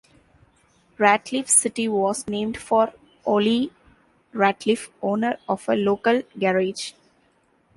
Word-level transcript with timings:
Ratliff 0.97 1.47
City 1.47 1.87
was 1.87 2.25
named 2.27 2.57
for 2.57 2.91
Ollie 3.23 3.71
Ratliff, 4.33 4.89
owner 4.99 5.37
of 5.47 5.69
a 5.69 5.75
local 5.75 6.23
garage. 6.39 6.93